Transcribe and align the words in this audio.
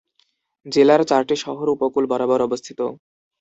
জেলার 0.65 1.01
চারটি 1.09 1.35
শহর 1.43 1.65
উপকূল 1.69 2.03
বরাবর 2.11 2.39
অবস্থিত। 2.41 2.79